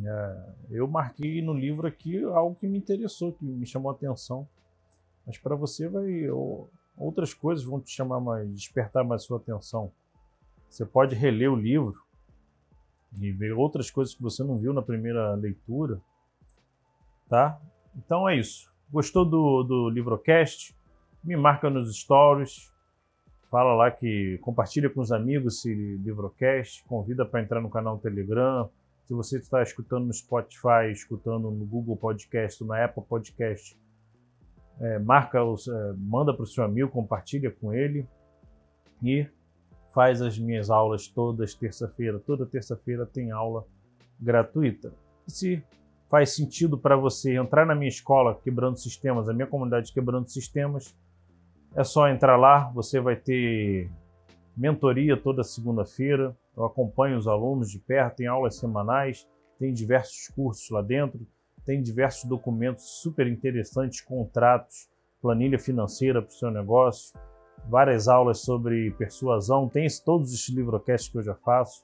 [0.04, 4.48] É, eu marquei no livro aqui algo que me interessou, que me chamou a atenção.
[5.26, 6.28] Mas para você vai
[6.98, 9.92] outras coisas vão te chamar mais, despertar mais sua atenção.
[10.70, 12.04] Você pode reler o livro
[13.20, 16.00] e ver outras coisas que você não viu na primeira leitura,
[17.28, 17.60] tá?
[17.96, 18.72] Então é isso.
[18.92, 20.76] Gostou do, do Livrocast?
[21.24, 22.72] Me marca nos stories,
[23.50, 28.70] fala lá que compartilha com os amigos esse Livrocast, convida para entrar no canal Telegram.
[29.06, 33.76] Se você está escutando no Spotify, escutando no Google Podcast, na Apple Podcast,
[34.80, 38.08] é, marca, os, é, manda para o seu amigo, compartilha com ele
[39.04, 39.26] e
[39.94, 42.20] faz as minhas aulas todas terça-feira.
[42.20, 43.66] Toda terça-feira tem aula
[44.20, 44.94] gratuita.
[45.28, 45.64] E se
[46.08, 50.96] faz sentido para você entrar na minha escola Quebrando Sistemas, a minha comunidade Quebrando Sistemas,
[51.76, 53.90] é só entrar lá, você vai ter
[54.56, 56.36] mentoria toda segunda-feira.
[56.56, 61.26] Eu acompanho os alunos de perto, tem aulas semanais, tem diversos cursos lá dentro
[61.70, 64.90] tem diversos documentos super interessantes, contratos,
[65.22, 67.16] planilha financeira para o seu negócio,
[67.70, 71.84] várias aulas sobre persuasão, tem todos os livrocasts que eu já faço.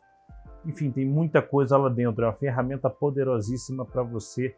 [0.66, 2.24] Enfim, tem muita coisa lá dentro.
[2.24, 4.56] É uma ferramenta poderosíssima para você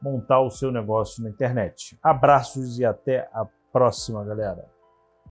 [0.00, 1.98] montar o seu negócio na internet.
[2.02, 4.79] Abraços e até a próxima, galera.